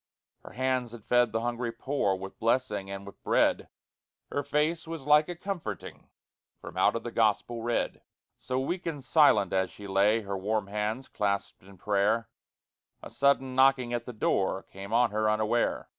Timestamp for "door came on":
14.13-15.11